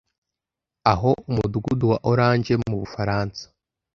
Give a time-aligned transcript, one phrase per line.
[0.91, 3.43] aho Umudugudu wa Orange mu Bufaransa